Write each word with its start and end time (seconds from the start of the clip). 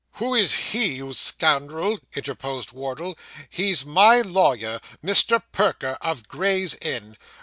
'Who 0.13 0.33
is 0.33 0.53
he, 0.71 0.95
you 0.95 1.13
scoundrel,' 1.13 1.99
interposed 2.15 2.71
Wardle. 2.71 3.15
'He's 3.51 3.85
my 3.85 4.21
lawyer, 4.21 4.81
Mr. 5.05 5.43
Perker, 5.51 5.95
of 6.01 6.27
Gray's 6.27 6.73
Inn. 6.81 7.15